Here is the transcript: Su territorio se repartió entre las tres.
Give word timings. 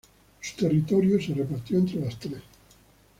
Su 0.41 0.55
territorio 0.55 1.21
se 1.21 1.35
repartió 1.35 1.77
entre 1.77 1.97
las 1.99 2.17
tres. 2.17 2.41